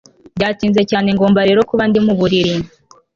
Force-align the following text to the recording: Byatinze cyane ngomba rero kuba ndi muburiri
Byatinze 0.37 0.81
cyane 0.91 1.07
ngomba 1.15 1.41
rero 1.49 1.61
kuba 1.69 1.83
ndi 1.89 1.99
muburiri 2.05 2.53